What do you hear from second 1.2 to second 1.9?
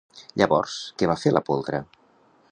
fer la poltra?